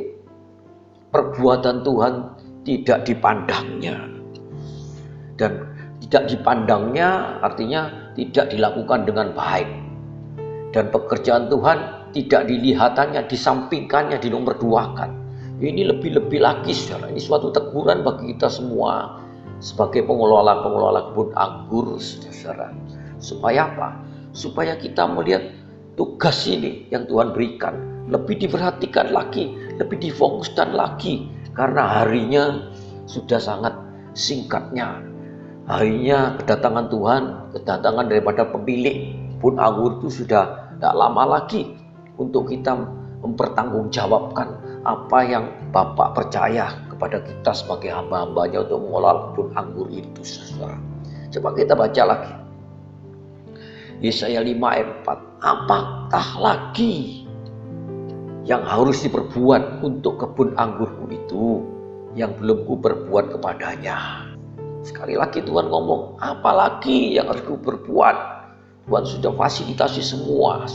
perbuatan 1.15 1.87
Tuhan 1.87 2.13
tidak 2.67 3.07
dipandangnya. 3.07 3.95
Dan 5.39 5.51
tidak 6.03 6.29
dipandangnya 6.29 7.39
artinya 7.41 8.11
tidak 8.13 8.51
dilakukan 8.51 9.07
dengan 9.07 9.31
baik. 9.31 9.69
Dan 10.75 10.91
pekerjaan 10.91 11.47
Tuhan 11.47 12.11
tidak 12.13 12.45
dilihatannya, 12.45 13.25
disampingkannya, 13.25 14.17
dinomorduakan. 14.19 15.22
Ini 15.63 15.87
lebih-lebih 15.95 16.43
lagi 16.43 16.75
saudara. 16.75 17.07
Ini 17.07 17.23
suatu 17.23 17.47
teguran 17.47 18.03
bagi 18.03 18.35
kita 18.35 18.51
semua 18.51 19.23
sebagai 19.63 20.03
pengelola-pengelola 20.03 21.15
kebun 21.15 21.31
anggur 21.39 21.95
saudara. 22.03 22.75
Supaya 23.23 23.71
apa? 23.71 23.95
Supaya 24.35 24.75
kita 24.75 25.07
melihat 25.07 25.55
tugas 25.95 26.43
ini 26.51 26.83
yang 26.91 27.07
Tuhan 27.07 27.31
berikan 27.31 27.79
lebih 28.11 28.43
diperhatikan 28.43 29.15
lagi, 29.15 29.55
lebih 29.79 30.03
difokuskan 30.03 30.75
lagi 30.75 31.31
karena 31.55 32.03
harinya 32.03 32.67
sudah 33.07 33.39
sangat 33.39 33.71
singkatnya. 34.19 34.99
Harinya 35.71 36.35
kedatangan 36.43 36.91
Tuhan, 36.91 37.23
kedatangan 37.55 38.11
daripada 38.11 38.43
pemilik 38.51 39.15
pun 39.39 39.55
anggur 39.55 40.03
itu 40.03 40.27
sudah 40.27 40.75
tidak 40.75 40.91
lama 40.91 41.39
lagi 41.39 41.71
untuk 42.19 42.51
kita 42.51 42.75
mempertanggungjawabkan 43.23 44.72
apa 44.83 45.19
yang 45.23 45.45
Bapak 45.71 46.13
percaya 46.13 46.75
kepada 46.91 47.23
kita 47.23 47.51
sebagai 47.55 47.89
hamba-hambanya 47.89 48.67
untuk 48.67 48.79
mengolah 48.83 49.33
pun 49.33 49.49
anggur 49.55 49.87
itu. 49.89 50.21
Saudara. 50.21 50.77
Coba 51.33 51.49
kita 51.57 51.73
baca 51.73 52.03
lagi. 52.05 52.33
Yesaya 54.03 54.43
5 54.43 54.59
ayat 54.59 54.89
4 55.07 55.33
apakah 55.43 56.27
lagi 56.39 57.23
yang 58.43 58.63
harus 58.67 58.99
diperbuat 59.07 59.79
untuk 59.79 60.19
kebun 60.19 60.51
anggurku 60.59 61.07
itu 61.07 61.63
yang 62.13 62.35
belum 62.35 62.67
ku 62.67 62.75
berbuat 62.75 63.39
kepadanya. 63.39 64.27
Sekali 64.83 65.15
lagi 65.15 65.39
Tuhan 65.39 65.71
ngomong, 65.71 66.19
apalagi 66.19 67.15
yang 67.15 67.31
harus 67.31 67.47
ku 67.47 67.55
berbuat? 67.55 68.15
Tuhan 68.83 69.03
sudah 69.07 69.31
fasilitasi 69.39 70.03
semua. 70.03 70.67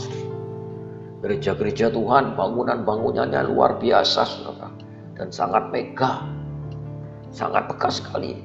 Gereja-gereja 1.19 1.91
Tuhan, 1.91 2.39
bangunan-bangunannya 2.39 3.51
luar 3.51 3.75
biasa, 3.75 4.23
saudara. 4.23 4.71
Dan 5.19 5.35
sangat 5.35 5.67
megah. 5.67 6.23
Sangat 7.35 7.67
bekas 7.67 7.99
sekali. 7.99 8.39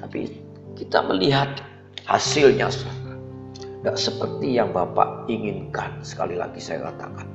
Tapi 0.00 0.32
kita 0.72 1.04
melihat 1.04 1.60
hasilnya, 2.08 2.72
saudara. 2.72 3.20
Tidak 3.60 3.96
seperti 4.00 4.56
yang 4.56 4.72
Bapak 4.72 5.28
inginkan. 5.28 6.00
Sekali 6.00 6.40
lagi 6.40 6.56
saya 6.56 6.88
katakan. 6.88 7.28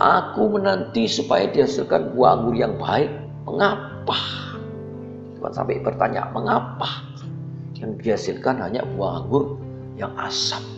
Aku 0.00 0.56
menanti 0.56 1.04
supaya 1.04 1.44
dihasilkan 1.52 2.16
buah 2.16 2.40
anggur 2.40 2.56
yang 2.56 2.80
baik. 2.80 3.12
Mengapa? 3.44 4.16
Tuhan 5.36 5.52
sampai 5.52 5.84
bertanya, 5.84 6.32
mengapa? 6.32 7.04
Yang 7.76 7.92
dihasilkan 8.00 8.56
hanya 8.64 8.88
buah 8.96 9.20
anggur 9.20 9.60
yang 10.00 10.16
asam. 10.16 10.77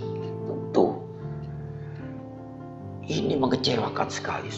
Ini 3.11 3.35
mengecewakan 3.35 4.07
sekali. 4.07 4.49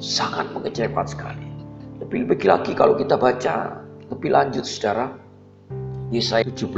Sangat 0.00 0.52
mengecewakan 0.52 1.08
sekali. 1.08 1.46
Lebih-lebih 2.04 2.44
lagi 2.44 2.72
kalau 2.76 2.96
kita 2.96 3.16
baca 3.16 3.80
lebih 4.12 4.30
lanjut 4.30 4.64
saudara. 4.68 5.16
Yesaya 6.10 6.42
17 6.42 6.74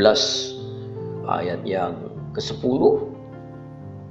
ayat 1.24 1.64
yang 1.64 1.96
ke-10 2.36 2.82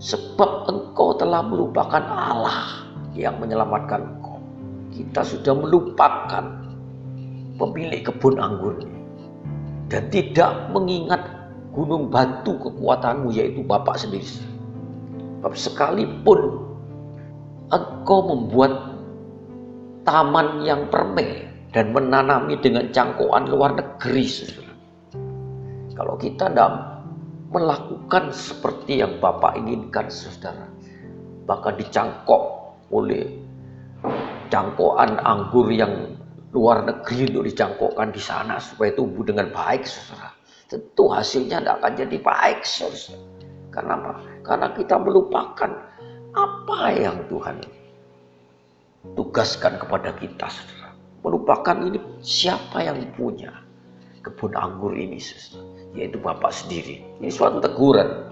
sebab 0.02 0.52
engkau 0.66 1.14
telah 1.14 1.46
melupakan 1.46 2.02
Allah 2.02 2.90
yang 3.14 3.38
menyelamatkan 3.38 4.02
engkau. 4.02 4.42
Kita 4.90 5.22
sudah 5.22 5.54
melupakan 5.54 6.44
pemilik 7.62 8.02
kebun 8.02 8.42
anggur 8.42 8.82
dan 9.94 10.10
tidak 10.10 10.74
mengingat 10.74 11.22
gunung 11.70 12.10
batu 12.10 12.58
kekuatanmu 12.58 13.30
yaitu 13.30 13.62
Bapak 13.62 14.02
sendiri. 14.02 14.42
Sekalipun 15.54 16.71
engkau 17.72 18.28
membuat 18.28 18.92
taman 20.04 20.68
yang 20.68 20.92
permai 20.92 21.48
dan 21.72 21.96
menanami 21.96 22.60
dengan 22.60 22.92
cangkokan 22.92 23.48
luar 23.48 23.80
negeri. 23.80 24.28
Kalau 25.96 26.16
kita 26.20 26.52
tidak 26.52 26.72
melakukan 27.52 28.32
seperti 28.32 29.04
yang 29.04 29.20
Bapak 29.20 29.60
inginkan, 29.60 30.08
saudara. 30.08 30.68
Bahkan 31.48 31.74
dicangkok 31.80 32.44
oleh 32.92 33.28
cangkokan 34.52 35.20
anggur 35.24 35.68
yang 35.72 36.16
luar 36.52 36.84
negeri 36.84 37.32
untuk 37.32 37.48
dicangkokkan 37.48 38.12
di 38.12 38.20
sana 38.24 38.60
supaya 38.60 38.92
tumbuh 38.96 39.24
dengan 39.24 39.52
baik, 39.52 39.84
saudara. 39.88 40.32
Tentu 40.68 41.12
hasilnya 41.12 41.60
tidak 41.60 41.76
akan 41.84 41.94
jadi 41.96 42.18
baik, 42.20 42.60
saudara. 42.64 43.20
Karena 43.72 43.94
apa? 43.96 44.12
Karena 44.44 44.68
kita 44.76 44.96
melupakan 45.00 45.72
apa 46.32 46.96
yang 46.96 47.28
Tuhan 47.28 47.60
tugaskan 49.18 49.82
kepada 49.82 50.16
kita, 50.16 50.48
saudara. 50.48 50.94
Melupakan 51.22 51.78
ini 51.86 52.00
siapa 52.22 52.82
yang 52.86 52.98
punya 53.14 53.52
kebun 54.24 54.56
anggur 54.56 54.96
ini, 54.96 55.20
saudara. 55.20 55.68
Yaitu 55.92 56.18
Bapak 56.24 56.56
sendiri. 56.56 57.04
Ini 57.20 57.28
suatu 57.28 57.60
teguran. 57.60 58.32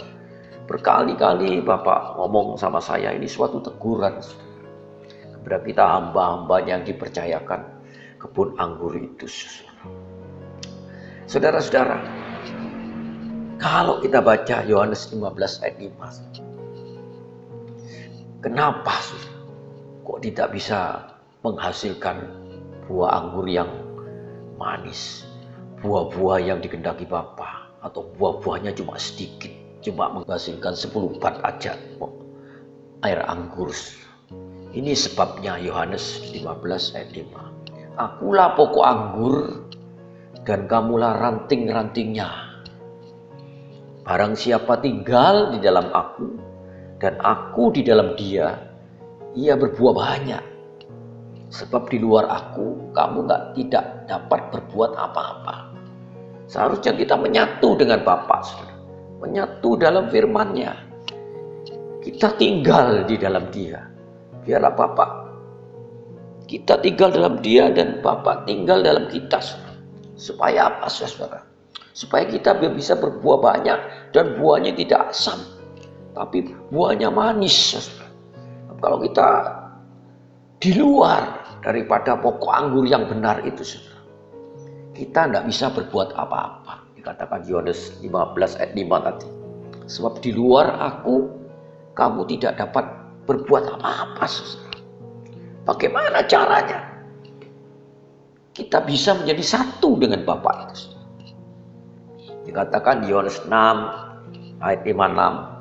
Berkali-kali 0.69 1.59
Bapak 1.65 2.15
ngomong 2.15 2.55
sama 2.55 2.79
saya, 2.79 3.11
ini 3.11 3.27
suatu 3.27 3.59
teguran, 3.59 4.21
saudara. 4.23 4.47
Kepada 5.39 5.57
kita 5.65 5.83
hamba-hamba 5.83 6.55
yang 6.67 6.81
dipercayakan 6.85 7.61
kebun 8.19 8.55
anggur 8.59 8.95
itu. 8.95 9.27
Saudara-saudara, 11.29 11.99
kalau 13.59 13.99
kita 13.99 14.23
baca 14.23 14.63
Yohanes 14.63 15.11
15 15.11 15.63
ayat 15.67 15.77
5, 15.83 16.38
kenapa 18.39 18.95
kok 20.03 20.19
tidak 20.23 20.55
bisa 20.55 21.11
menghasilkan 21.45 22.23
buah 22.87 23.23
anggur 23.23 23.45
yang 23.47 23.69
manis, 24.59 25.23
buah-buah 25.79 26.39
yang 26.43 26.59
dikendaki 26.59 27.07
Bapa 27.07 27.71
atau 27.79 28.03
buah-buahnya 28.19 28.75
cuma 28.75 28.99
sedikit, 28.99 29.51
cuma 29.79 30.11
menghasilkan 30.11 30.75
10 30.75 31.21
bat 31.21 31.39
aja 31.47 31.79
air 33.07 33.23
anggur. 33.23 33.71
Ini 34.69 34.93
sebabnya 34.93 35.55
Yohanes 35.57 36.29
15 36.35 36.93
ayat 36.93 37.09
5. 37.15 37.97
Akulah 37.97 38.53
pokok 38.53 38.85
anggur 38.85 39.35
dan 40.43 40.67
kamulah 40.69 41.17
ranting-rantingnya. 41.17 42.29
Barang 44.05 44.33
siapa 44.33 44.81
tinggal 44.81 45.53
di 45.53 45.59
dalam 45.61 45.89
aku 45.93 46.48
dan 46.99 47.17
aku 47.23 47.71
di 47.73 47.81
dalam 47.81 48.13
dia, 48.19 48.59
ia 49.33 49.55
berbuah 49.55 49.95
banyak. 49.95 50.43
Sebab 51.49 51.89
di 51.89 51.97
luar 51.97 52.29
aku, 52.29 52.93
kamu 52.93 53.25
nggak 53.25 53.43
tidak 53.57 53.85
dapat 54.05 54.53
berbuat 54.53 54.93
apa-apa. 54.93 55.73
Seharusnya 56.45 56.93
kita 56.93 57.17
menyatu 57.17 57.73
dengan 57.73 58.05
Bapa, 58.05 58.45
menyatu 59.17 59.73
dalam 59.79 60.13
firman-Nya. 60.13 60.71
Kita 62.05 62.37
tinggal 62.37 63.09
di 63.09 63.17
dalam 63.17 63.49
Dia. 63.49 63.81
Biarlah 64.45 64.73
Bapak 64.77 65.29
kita 66.49 66.81
tinggal 66.81 67.13
dalam 67.13 67.45
dia 67.45 67.69
dan 67.69 68.01
Bapak 68.01 68.49
tinggal 68.49 68.81
dalam 68.81 69.05
kita. 69.05 69.37
Supaya 70.17 70.73
apa 70.73 70.89
saudara? 70.89 71.45
Supaya 71.93 72.25
kita 72.25 72.57
bisa 72.73 72.97
berbuah 72.97 73.37
banyak 73.37 73.79
dan 74.17 74.33
buahnya 74.41 74.73
tidak 74.73 75.13
asam. 75.13 75.37
Tapi 76.19 76.51
buahnya 76.75 77.07
manis. 77.15 77.79
Kalau 78.83 78.99
kita 78.99 79.27
di 80.59 80.75
luar 80.75 81.39
daripada 81.63 82.19
pokok 82.19 82.51
anggur 82.51 82.83
yang 82.83 83.07
benar 83.07 83.39
itu. 83.47 83.63
Kita 84.91 85.31
tidak 85.31 85.47
bisa 85.47 85.71
berbuat 85.71 86.11
apa-apa. 86.11 86.83
Dikatakan 86.99 87.47
Yohanes 87.47 87.95
15 88.03 88.59
ayat 88.59 88.75
5 88.75 89.07
tadi. 89.07 89.29
Sebab 89.87 90.19
di 90.19 90.35
luar 90.35 90.75
aku 90.75 91.31
kamu 91.95 92.27
tidak 92.35 92.59
dapat 92.59 92.83
berbuat 93.23 93.79
apa-apa. 93.79 94.27
Bagaimana 95.63 96.19
caranya? 96.27 96.99
Kita 98.51 98.83
bisa 98.83 99.15
menjadi 99.15 99.43
satu 99.55 99.95
dengan 99.95 100.27
Bapak 100.27 100.55
itu. 100.67 100.83
Dikatakan 102.51 103.07
di 103.07 103.15
Yohanes 103.15 103.39
6 103.47 104.59
ayat 104.59 104.83
56. 104.83 105.58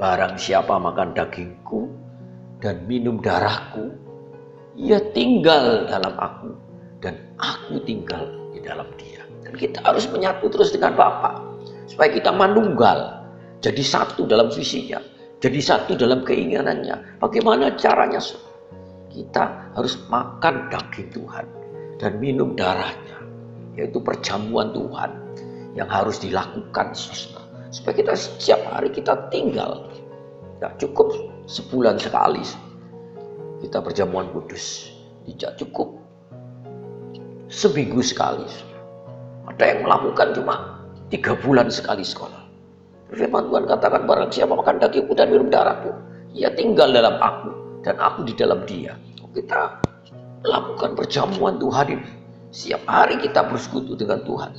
Barang 0.00 0.40
siapa 0.40 0.80
makan 0.80 1.12
dagingku 1.12 1.92
dan 2.64 2.88
minum 2.88 3.20
darahku, 3.20 3.92
ia 4.72 4.96
tinggal 5.12 5.84
dalam 5.84 6.16
aku 6.16 6.56
dan 7.04 7.20
aku 7.36 7.84
tinggal 7.84 8.24
di 8.56 8.64
dalam 8.64 8.88
dia. 8.96 9.20
Dan 9.44 9.52
kita 9.60 9.84
harus 9.84 10.08
menyatu 10.08 10.48
terus 10.48 10.72
dengan 10.72 10.96
Bapak 10.96 11.44
supaya 11.84 12.08
kita 12.16 12.32
manunggal 12.32 13.28
jadi 13.60 13.84
satu 13.84 14.24
dalam 14.24 14.48
visinya, 14.48 15.04
jadi 15.44 15.60
satu 15.60 15.92
dalam 16.00 16.24
keinginannya. 16.24 17.20
Bagaimana 17.20 17.76
caranya? 17.76 18.24
kita 19.10 19.74
harus 19.74 19.98
makan 20.06 20.70
daging 20.70 21.10
Tuhan 21.10 21.44
dan 21.98 22.16
minum 22.22 22.54
darahnya, 22.54 23.18
yaitu 23.74 23.98
perjamuan 24.00 24.70
Tuhan 24.70 25.10
yang 25.74 25.90
harus 25.90 26.22
dilakukan. 26.22 26.94
Supaya 27.70 27.94
kita 28.02 28.14
setiap 28.18 28.60
hari 28.70 28.90
kita 28.90 29.30
tinggal, 29.30 29.86
tidak 30.58 30.74
cukup 30.82 31.08
sebulan 31.46 31.96
sekali 31.96 32.42
kita 33.60 33.78
perjamuan 33.84 34.32
kudus, 34.32 34.88
tidak 35.28 35.60
cukup 35.60 36.00
seminggu 37.52 38.00
sekali. 38.00 38.48
Ada 39.52 39.64
yang 39.76 39.80
melakukan 39.84 40.32
cuma 40.32 40.54
tiga 41.12 41.36
bulan 41.36 41.68
sekali 41.68 42.00
sekolah. 42.00 42.40
Firman 43.12 43.50
Tuhan 43.50 43.64
katakan 43.68 44.02
barang 44.06 44.30
siapa 44.32 44.54
makan 44.56 44.80
dagingku 44.80 45.12
dan 45.12 45.28
minum 45.28 45.52
darahku, 45.52 45.92
ia 46.32 46.48
tinggal 46.56 46.88
dalam 46.88 47.18
aku 47.20 47.50
dan 47.84 48.00
aku 48.00 48.24
di 48.24 48.32
dalam 48.38 48.64
dia. 48.64 48.96
Kita 49.30 49.78
lakukan 50.46 50.96
perjamuan 50.96 51.60
Tuhan 51.60 51.86
ini. 52.00 52.10
Setiap 52.50 52.82
hari 52.88 53.14
kita 53.22 53.46
bersekutu 53.46 53.94
dengan 53.94 54.24
Tuhan. 54.26 54.50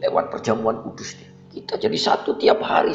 Lewat 0.00 0.32
perjamuan 0.32 0.80
kudus. 0.86 1.12
Kita 1.56 1.80
jadi 1.80 1.96
satu 1.96 2.36
tiap 2.36 2.60
hari. 2.60 2.92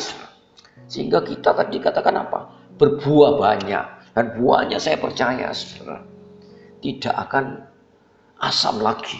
Sehingga 0.86 1.26
kita 1.26 1.58
tadi 1.58 1.82
katakan 1.82 2.14
apa? 2.14 2.46
Berbuah 2.78 3.42
banyak. 3.42 3.86
Dan 4.14 4.38
buahnya 4.38 4.78
saya 4.78 5.02
percaya 5.02 5.50
saudara. 5.50 6.06
Tidak 6.86 7.10
akan 7.10 7.58
asam 8.38 8.78
lagi. 8.86 9.18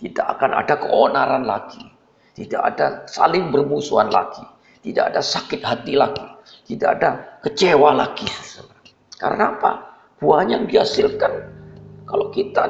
Tidak 0.00 0.24
akan 0.24 0.64
ada 0.64 0.80
keonaran 0.80 1.44
lagi. 1.44 1.84
Tidak 2.32 2.56
ada 2.56 3.04
saling 3.04 3.52
bermusuhan 3.52 4.08
lagi. 4.08 4.40
Tidak 4.80 5.12
ada 5.12 5.20
sakit 5.20 5.60
hati 5.60 6.00
lagi. 6.00 6.24
Tidak 6.64 6.88
ada 6.88 7.36
kecewa 7.44 7.92
lagi. 7.92 8.24
Karena 9.20 9.60
apa? 9.60 9.92
Buahnya 10.24 10.64
yang 10.64 10.66
dihasilkan 10.72 11.32
kalau 12.08 12.32
kita 12.32 12.64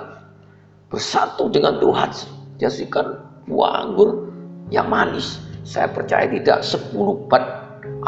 bersatu 0.90 1.46
dengan 1.54 1.78
Tuhan, 1.78 2.10
dihasilkan 2.58 3.06
buah 3.46 3.86
anggur 3.86 4.26
yang 4.74 4.90
manis. 4.90 5.38
Saya 5.62 5.88
percaya 5.92 6.26
tidak 6.26 6.64
10 6.64 7.28
bat 7.28 7.44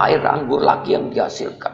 air 0.01 0.23
anggur 0.25 0.63
lagi 0.65 0.97
yang 0.97 1.13
dihasilkan. 1.13 1.73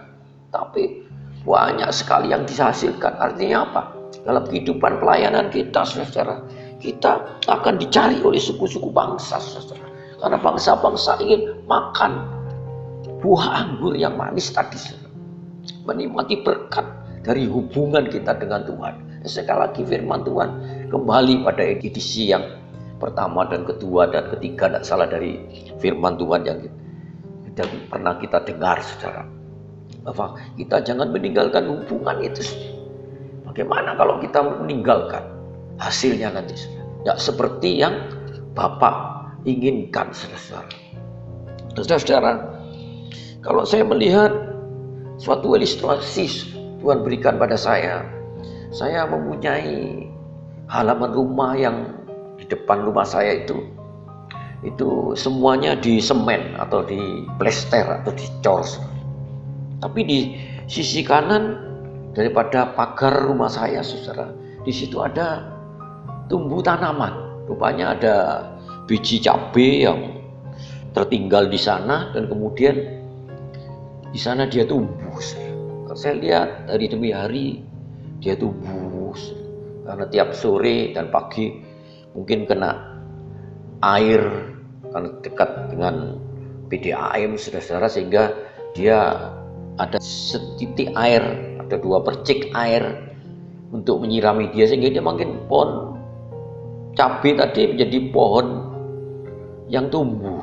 Tapi 0.50 1.06
banyak 1.46 1.90
sekali 1.94 2.34
yang 2.34 2.44
dihasilkan. 2.44 3.14
Artinya 3.18 3.64
apa? 3.68 3.82
Dalam 4.24 4.44
kehidupan 4.48 5.00
pelayanan 5.00 5.48
kita, 5.48 5.84
saudara, 5.84 6.42
kita 6.82 7.40
akan 7.48 7.74
dicari 7.80 8.20
oleh 8.20 8.40
suku-suku 8.40 8.90
bangsa, 8.90 9.40
saudara. 9.40 9.86
Karena 10.18 10.38
bangsa-bangsa 10.42 11.22
ingin 11.22 11.54
makan 11.70 12.26
buah 13.22 13.64
anggur 13.64 13.94
yang 13.94 14.18
manis 14.18 14.50
tadi, 14.50 14.76
saudara 14.76 15.08
menikmati 15.88 16.44
berkat 16.44 16.84
dari 17.24 17.48
hubungan 17.48 18.04
kita 18.08 18.36
dengan 18.36 18.68
Tuhan. 18.68 18.94
Sekali 19.24 19.58
lagi 19.58 19.82
firman 19.82 20.22
Tuhan 20.22 20.48
kembali 20.92 21.42
pada 21.42 21.64
edisi 21.64 22.30
yang 22.30 22.44
pertama 22.98 23.46
dan 23.46 23.62
kedua 23.64 24.10
dan 24.10 24.30
ketiga 24.34 24.68
tidak 24.68 24.84
salah 24.84 25.06
dari 25.06 25.38
firman 25.78 26.18
Tuhan 26.18 26.42
yang 26.46 26.58
kita, 27.48 27.64
pernah 27.90 28.14
kita 28.18 28.38
dengar 28.44 28.78
secara 28.82 29.26
bahwa 30.04 30.38
kita 30.54 30.82
jangan 30.82 31.10
meninggalkan 31.10 31.66
hubungan 31.66 32.18
itu. 32.22 32.42
Bagaimana 33.46 33.98
kalau 33.98 34.22
kita 34.22 34.38
meninggalkan 34.62 35.24
hasilnya 35.80 36.30
nanti? 36.34 36.54
Tidak 37.02 37.18
seperti 37.18 37.82
yang 37.82 37.94
Bapak 38.54 38.94
inginkan, 39.46 40.10
saudara. 40.10 40.66
Saudara, 41.78 42.32
kalau 43.38 43.62
saya 43.62 43.86
melihat 43.86 44.34
suatu 45.18 45.54
ilustrasi 45.54 46.58
Tuhan 46.78 47.02
berikan 47.02 47.36
pada 47.36 47.58
saya. 47.58 48.06
Saya 48.70 49.08
mempunyai 49.10 50.06
halaman 50.70 51.10
rumah 51.10 51.58
yang 51.58 51.97
di 52.38 52.44
depan 52.46 52.86
rumah 52.86 53.04
saya 53.04 53.42
itu 53.42 53.58
itu 54.66 55.14
semuanya 55.14 55.78
di 55.78 56.02
semen 56.02 56.58
atau 56.58 56.82
di 56.82 57.26
plester 57.38 58.02
atau 58.02 58.10
di 58.10 58.26
cor. 58.42 58.66
Tapi 59.78 60.00
di 60.02 60.18
sisi 60.66 61.06
kanan 61.06 61.54
daripada 62.10 62.74
pagar 62.74 63.22
rumah 63.30 63.46
saya, 63.46 63.78
saudara, 63.86 64.34
di 64.66 64.74
situ 64.74 64.98
ada 64.98 65.46
tumbuh 66.26 66.58
tanaman. 66.58 67.46
Rupanya 67.46 67.94
ada 67.94 68.14
biji 68.90 69.22
cabai 69.22 69.86
yang 69.86 70.18
tertinggal 70.90 71.46
di 71.46 71.56
sana 71.56 72.10
dan 72.10 72.26
kemudian 72.26 72.74
di 74.10 74.18
sana 74.18 74.50
dia 74.50 74.66
tumbuh. 74.66 75.14
Saya 75.94 76.18
lihat 76.18 76.66
hari 76.66 76.90
demi 76.90 77.14
hari 77.14 77.62
dia 78.18 78.34
tumbuh. 78.34 79.14
Karena 79.86 80.04
tiap 80.12 80.36
sore 80.36 80.92
dan 80.92 81.08
pagi 81.08 81.67
mungkin 82.18 82.50
kena 82.50 82.82
air 83.86 84.18
karena 84.90 85.10
dekat 85.22 85.50
dengan 85.70 86.18
PDAM 86.66 87.38
saudara-saudara 87.38 87.86
sehingga 87.86 88.24
dia 88.74 89.30
ada 89.78 89.98
setitik 90.02 90.90
air, 90.98 91.22
ada 91.62 91.78
dua 91.78 92.02
percik 92.02 92.50
air 92.58 92.82
untuk 93.70 94.02
menyirami 94.02 94.50
dia 94.50 94.66
sehingga 94.66 94.90
dia 94.90 95.04
makin 95.04 95.38
pohon 95.46 95.94
cabai 96.98 97.38
tadi 97.38 97.78
menjadi 97.78 97.98
pohon 98.10 98.46
yang 99.70 99.86
tumbuh. 99.86 100.42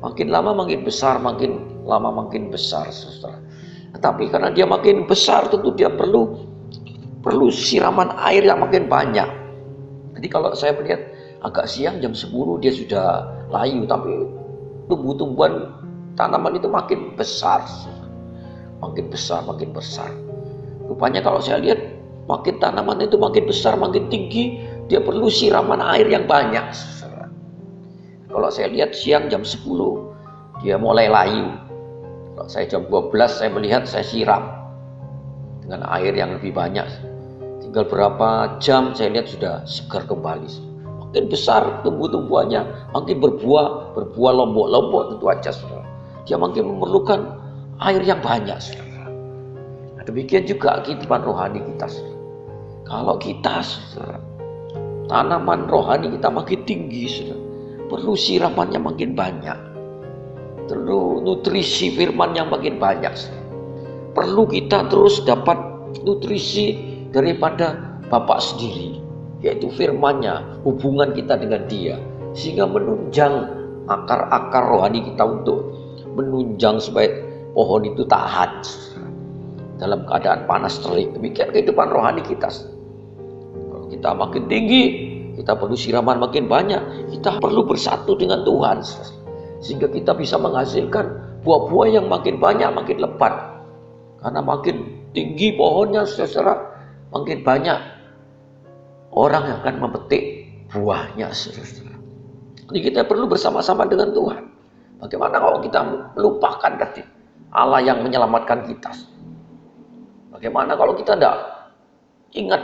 Makin 0.00 0.32
lama 0.32 0.54
makin 0.64 0.86
besar, 0.86 1.20
makin 1.20 1.82
lama 1.84 2.24
makin 2.24 2.48
besar, 2.48 2.88
saudara. 2.88 3.36
Tetapi 3.92 4.30
karena 4.32 4.48
dia 4.54 4.64
makin 4.64 5.04
besar 5.04 5.50
tentu 5.50 5.74
dia 5.74 5.90
perlu 5.90 6.38
perlu 7.20 7.50
siraman 7.50 8.14
air 8.24 8.46
yang 8.46 8.62
makin 8.62 8.86
banyak. 8.86 9.28
Jadi 10.18 10.26
kalau 10.34 10.50
saya 10.50 10.74
melihat 10.74 10.98
agak 11.46 11.70
siang 11.70 12.02
jam 12.02 12.10
10 12.10 12.34
dia 12.58 12.74
sudah 12.74 13.06
layu 13.54 13.86
tapi 13.86 14.10
tumbuh-tumbuhan 14.90 15.70
tanaman 16.18 16.58
itu 16.58 16.66
makin 16.66 17.14
besar. 17.14 17.62
Makin 18.82 19.06
besar, 19.14 19.46
makin 19.46 19.70
besar. 19.70 20.10
Rupanya 20.90 21.22
kalau 21.22 21.38
saya 21.38 21.62
lihat 21.62 21.78
makin 22.26 22.58
tanaman 22.58 22.98
itu 22.98 23.14
makin 23.14 23.46
besar, 23.46 23.78
makin 23.78 24.10
tinggi, 24.10 24.58
dia 24.90 24.98
perlu 24.98 25.30
siraman 25.30 25.78
air 25.78 26.10
yang 26.10 26.26
banyak. 26.26 26.66
Kalau 28.26 28.50
saya 28.50 28.66
lihat 28.74 28.90
siang 28.90 29.30
jam 29.30 29.46
10 29.46 29.62
dia 30.66 30.74
mulai 30.82 31.06
layu. 31.06 31.46
Kalau 32.34 32.50
saya 32.50 32.66
jam 32.66 32.82
12 32.90 33.14
saya 33.30 33.50
melihat 33.54 33.86
saya 33.86 34.02
siram 34.02 34.50
dengan 35.62 35.86
air 35.94 36.10
yang 36.10 36.34
lebih 36.34 36.50
banyak 36.50 37.07
tinggal 37.68 37.84
berapa 37.84 38.56
jam 38.64 38.96
saya 38.96 39.12
lihat 39.12 39.28
sudah 39.28 39.60
segar 39.68 40.08
kembali. 40.08 40.48
Makin 41.04 41.28
besar 41.28 41.84
tumbuh-tumbuhannya 41.84 42.64
makin 42.96 43.20
berbuah 43.20 43.92
berbuah 43.92 44.32
lombok-lombok 44.40 45.02
tentu 45.12 45.26
aja 45.28 45.50
saudara. 45.52 45.84
Dia 46.24 46.40
makin 46.40 46.64
memerlukan 46.64 47.20
air 47.84 48.00
yang 48.00 48.24
banyak 48.24 48.56
saudara. 48.56 49.04
Nah, 50.00 50.02
demikian 50.08 50.48
juga 50.48 50.80
kehidupan 50.80 51.20
rohani 51.28 51.60
kita 51.60 51.92
saudara. 51.92 52.16
kalau 52.88 53.20
kita 53.20 53.60
saudara 53.60 54.16
tanaman 55.12 55.68
rohani 55.68 56.08
kita 56.16 56.32
makin 56.32 56.64
tinggi 56.64 57.04
saudara 57.04 57.40
perlu 57.92 58.16
siramannya 58.16 58.80
makin 58.80 59.12
banyak. 59.12 59.58
Perlu 60.68 61.24
nutrisi 61.24 61.92
firman 61.92 62.32
yang 62.32 62.48
makin 62.48 62.80
banyak 62.80 63.12
perlu 64.12 64.50
kita 64.50 64.90
terus 64.90 65.22
dapat 65.22 65.56
nutrisi 66.02 66.97
daripada 67.12 67.76
Bapak 68.08 68.40
sendiri, 68.40 69.00
yaitu 69.44 69.68
firman-Nya, 69.68 70.64
hubungan 70.64 71.12
kita 71.12 71.36
dengan 71.36 71.64
Dia, 71.68 72.00
sehingga 72.32 72.64
menunjang 72.64 73.34
akar-akar 73.88 74.68
rohani 74.68 75.04
kita 75.12 75.24
untuk 75.24 75.72
menunjang 76.16 76.80
supaya 76.80 77.08
pohon 77.52 77.84
itu 77.84 78.04
tahan 78.08 78.64
dalam 79.78 80.04
keadaan 80.08 80.44
panas 80.48 80.80
terik. 80.80 81.12
Demikian 81.14 81.52
kehidupan 81.52 81.88
rohani 81.88 82.24
kita. 82.24 82.48
Kalau 83.52 83.86
kita 83.92 84.10
makin 84.16 84.44
tinggi, 84.50 84.84
kita 85.38 85.54
perlu 85.54 85.76
siraman 85.78 86.18
makin 86.18 86.50
banyak, 86.50 87.12
kita 87.14 87.38
perlu 87.38 87.64
bersatu 87.64 88.18
dengan 88.18 88.42
Tuhan 88.42 88.82
sehingga 89.58 89.90
kita 89.90 90.14
bisa 90.14 90.38
menghasilkan 90.38 91.38
buah-buah 91.42 91.88
yang 91.98 92.06
makin 92.06 92.38
banyak, 92.38 92.70
makin 92.74 92.98
lebat. 93.02 93.34
Karena 94.18 94.42
makin 94.42 95.06
tinggi 95.14 95.54
pohonnya 95.54 96.02
secara 96.02 96.77
makin 97.12 97.40
banyak 97.44 97.78
orang 99.12 99.42
yang 99.48 99.58
akan 99.64 99.76
memetik 99.88 100.22
buahnya. 100.72 101.32
Jadi 102.68 102.78
kita 102.84 103.08
perlu 103.08 103.24
bersama-sama 103.24 103.88
dengan 103.88 104.12
Tuhan. 104.12 104.44
Bagaimana 104.98 105.38
kalau 105.40 105.58
kita 105.62 105.80
melupakan 106.18 106.72
tadi 106.74 107.02
Allah 107.54 107.80
yang 107.80 108.04
menyelamatkan 108.04 108.66
kita? 108.68 108.92
Bagaimana 110.34 110.76
kalau 110.76 110.92
kita 110.94 111.16
tidak 111.16 111.36
ingat 112.36 112.62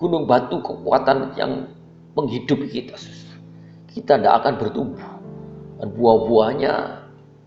gunung 0.00 0.26
batu 0.26 0.58
kekuatan 0.58 1.38
yang 1.38 1.70
menghidupi 2.18 2.66
kita? 2.66 2.98
Kita 3.94 4.18
tidak 4.18 4.42
akan 4.42 4.52
bertumbuh. 4.58 5.10
Dan 5.78 5.88
buah-buahnya 5.94 6.72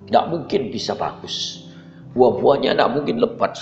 tidak 0.07 0.25
mungkin 0.31 0.62
bisa 0.71 0.95
bagus. 0.95 1.67
Buah-buahnya 2.15 2.77
tidak 2.77 2.91
mungkin 2.95 3.15
lebat. 3.19 3.53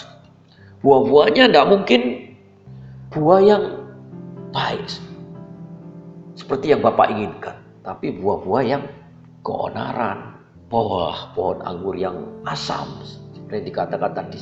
Buah-buahnya 0.86 1.50
tidak 1.50 1.66
mungkin 1.66 2.25
buah 3.16 3.40
yang 3.40 3.64
baik 4.52 4.84
seperti 6.36 6.76
yang 6.76 6.84
Bapak 6.84 7.08
inginkan, 7.16 7.56
tapi 7.80 8.12
buah-buah 8.20 8.64
yang 8.68 8.84
keonaran, 9.48 10.36
buah 10.68 11.32
pohon 11.32 11.64
anggur 11.64 11.96
yang 11.96 12.28
asam 12.44 12.92
seperti 13.32 13.72
dikatakan 13.72 14.12
tadi 14.12 14.40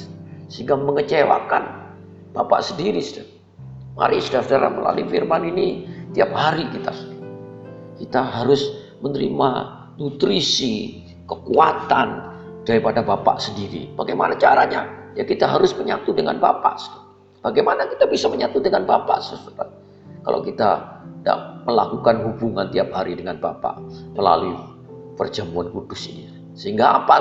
sehingga 0.49 0.73
mengecewakan 0.73 1.93
Bapak 2.33 2.65
sendiri. 2.65 2.97
Mari 3.93 4.17
saudara 4.25 4.73
melalui 4.73 5.05
firman 5.05 5.45
ini 5.53 5.85
tiap 6.17 6.33
hari 6.33 6.65
kita 6.73 6.89
kita 8.01 8.25
harus 8.25 8.73
menerima 9.05 9.49
nutrisi, 10.01 11.05
kekuatan 11.29 12.33
daripada 12.65 13.05
Bapak 13.05 13.37
sendiri. 13.37 13.93
Bagaimana 13.93 14.33
caranya? 14.33 14.89
Ya 15.13 15.21
kita 15.21 15.45
harus 15.45 15.77
menyatu 15.77 16.09
dengan 16.09 16.41
Bapak. 16.41 17.02
Bagaimana 17.43 17.83
kita 17.91 18.07
bisa 18.07 18.31
menyatu 18.31 18.63
dengan 18.63 18.87
Bapak, 18.87 19.19
saudara? 19.19 19.67
Kalau 20.23 20.39
kita 20.39 20.79
tidak 21.19 21.39
melakukan 21.67 22.23
hubungan 22.23 22.71
tiap 22.71 22.95
hari 22.95 23.19
dengan 23.19 23.35
Bapak 23.35 23.83
melalui 24.15 24.55
perjamuan 25.19 25.67
kudus 25.75 26.07
ini. 26.07 26.31
Sehingga 26.55 27.03
apa? 27.03 27.19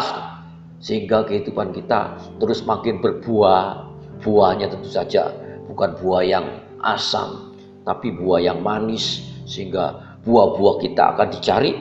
Sehingga 0.79 1.27
kehidupan 1.27 1.75
kita 1.75 2.15
terus 2.39 2.63
makin 2.63 3.03
berbuah. 3.03 3.91
Buahnya 4.23 4.71
tentu 4.71 4.87
saja 4.87 5.35
bukan 5.67 5.99
buah 5.99 6.23
yang 6.23 6.47
asam, 6.87 7.59
tapi 7.83 8.15
buah 8.15 8.47
yang 8.47 8.63
manis. 8.63 9.27
Sehingga 9.43 10.15
buah-buah 10.23 10.79
kita 10.87 11.19
akan 11.19 11.35
dicari 11.35 11.75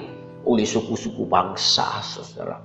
oleh 0.49 0.65
suku-suku 0.65 1.29
bangsa, 1.29 2.01
saudara. 2.01 2.57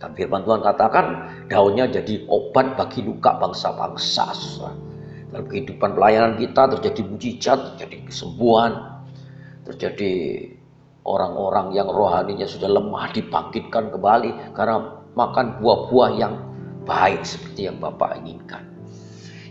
Dan 0.00 0.16
firman 0.16 0.48
Tuhan 0.48 0.64
katakan 0.64 1.06
daunnya 1.52 1.92
jadi 1.92 2.24
obat 2.32 2.80
bagi 2.80 3.04
luka 3.04 3.36
bangsa-bangsa. 3.36 4.32
Dalam 5.34 5.50
kehidupan 5.50 5.98
pelayanan 5.98 6.38
kita 6.38 6.78
terjadi 6.78 7.00
mujizat, 7.10 7.58
terjadi 7.74 8.06
kesembuhan, 8.06 9.02
terjadi 9.66 10.46
orang-orang 11.02 11.74
yang 11.74 11.90
rohaninya 11.90 12.46
sudah 12.46 12.70
lemah 12.70 13.10
dibangkitkan 13.10 13.90
kembali 13.90 14.54
karena 14.54 15.02
makan 15.18 15.58
buah-buah 15.58 16.10
yang 16.14 16.38
baik 16.86 17.26
seperti 17.26 17.66
yang 17.66 17.82
Bapak 17.82 18.22
inginkan. 18.22 18.62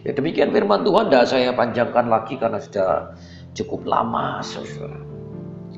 Ya 0.07 0.15
demikian 0.15 0.55
firman 0.55 0.87
Tuhan, 0.87 1.11
tidak 1.11 1.25
saya 1.27 1.51
panjangkan 1.51 2.07
lagi 2.07 2.39
karena 2.39 2.63
sudah 2.63 3.19
cukup 3.51 3.83
lama, 3.83 4.39
saudara. 4.39 5.03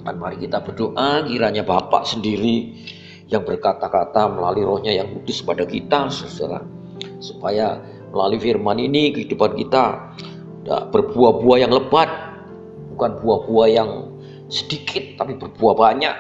Dan 0.06 0.22
mari 0.22 0.38
kita 0.38 0.62
berdoa 0.62 1.26
kiranya 1.26 1.66
Bapak 1.66 2.06
sendiri 2.06 2.78
yang 3.26 3.42
berkata-kata 3.42 4.30
melalui 4.30 4.70
rohnya 4.70 4.94
yang 4.94 5.10
kudus 5.18 5.42
pada 5.42 5.66
kita, 5.66 6.14
saudara. 6.14 6.62
Supaya 7.18 7.82
Melalui 8.16 8.40
firman 8.40 8.80
ini 8.80 9.12
kehidupan 9.12 9.60
kita 9.60 10.16
berbuah-buah 10.64 11.68
yang 11.68 11.76
lebat, 11.76 12.08
bukan 12.96 13.12
buah-buah 13.20 13.68
yang 13.68 13.90
sedikit 14.48 15.20
tapi 15.20 15.36
berbuah 15.36 15.76
banyak 15.76 16.16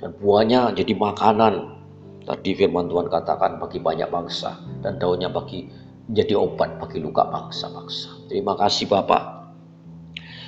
dan 0.00 0.16
buahnya 0.16 0.72
jadi 0.72 0.96
makanan. 0.96 1.76
Tadi 2.24 2.56
firman 2.56 2.88
Tuhan 2.88 3.12
katakan 3.12 3.60
bagi 3.60 3.84
banyak 3.84 4.08
bangsa 4.08 4.56
dan 4.80 4.96
daunnya 4.96 5.28
bagi 5.28 5.68
menjadi 6.08 6.40
obat 6.40 6.80
bagi 6.80 7.04
luka 7.04 7.28
bangsa-bangsa. 7.28 8.32
Terima 8.32 8.56
kasih 8.56 8.88
Bapak. 8.88 9.22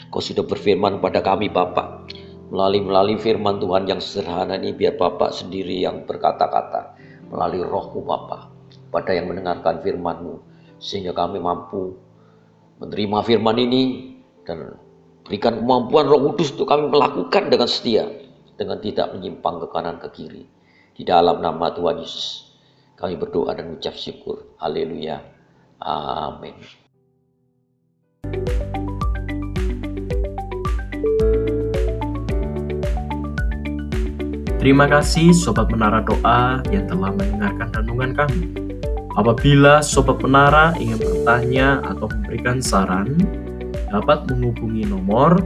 Kau 0.08 0.24
sudah 0.24 0.42
berfirman 0.42 1.04
pada 1.04 1.20
kami 1.20 1.52
Bapak. 1.52 2.08
Melalui 2.48 2.80
melalui 2.80 3.20
firman 3.20 3.60
Tuhan 3.60 3.84
yang 3.84 4.00
sederhana 4.00 4.56
ini 4.56 4.72
biar 4.72 4.96
Bapak 4.96 5.36
sendiri 5.36 5.84
yang 5.84 6.08
berkata-kata 6.08 6.96
melalui 7.28 7.60
rohmu 7.60 8.00
Bapak 8.08 8.48
pada 8.88 9.12
yang 9.12 9.28
mendengarkan 9.28 9.84
firmanmu 9.84 10.48
sehingga 10.78 11.14
kami 11.14 11.42
mampu 11.42 11.98
menerima 12.78 13.18
firman 13.26 13.58
ini 13.58 13.82
dan 14.46 14.78
berikan 15.26 15.60
kemampuan 15.60 16.06
Roh 16.06 16.32
Kudus 16.32 16.54
untuk 16.54 16.70
kami 16.70 16.88
melakukan 16.88 17.50
dengan 17.50 17.68
setia 17.68 18.06
dengan 18.58 18.78
tidak 18.82 19.14
menyimpang 19.14 19.62
ke 19.62 19.66
kanan 19.70 19.96
ke 20.02 20.08
kiri. 20.14 20.44
Di 20.98 21.06
dalam 21.06 21.38
nama 21.38 21.70
Tuhan 21.74 22.02
Yesus 22.02 22.54
kami 22.98 23.14
berdoa 23.14 23.54
dan 23.54 23.74
mengucap 23.74 23.94
syukur. 23.94 24.54
Haleluya. 24.58 25.22
Amin. 25.78 26.58
Terima 34.58 34.90
kasih 34.90 35.30
Sobat 35.30 35.70
Menara 35.70 36.02
Doa 36.02 36.58
yang 36.74 36.90
telah 36.90 37.14
mendengarkan 37.14 37.68
renungan 37.78 38.10
kami. 38.18 38.42
Apabila 39.18 39.82
Sobat 39.82 40.22
Menara 40.22 40.78
ingin 40.78 41.02
bertanya 41.02 41.82
atau 41.82 42.06
memberikan 42.06 42.62
saran, 42.62 43.18
dapat 43.90 44.30
menghubungi 44.30 44.86
nomor 44.86 45.42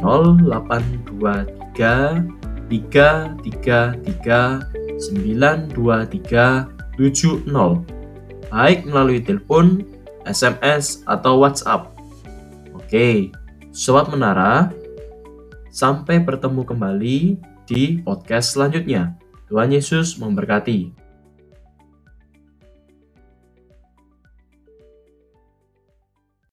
0823 0.00 2.24
333 2.72 4.64
923 4.96 6.72
70 6.96 7.44
baik 8.48 8.88
melalui 8.88 9.20
telepon, 9.20 9.84
SMS, 10.24 11.04
atau 11.04 11.44
WhatsApp. 11.44 11.92
Oke, 12.72 13.28
Sobat 13.76 14.08
Menara, 14.08 14.72
sampai 15.68 16.24
bertemu 16.24 16.64
kembali 16.64 17.36
di 17.68 18.00
podcast 18.00 18.56
selanjutnya. 18.56 19.20
Tuhan 19.52 19.76
Yesus 19.76 20.16
memberkati. 20.16 21.05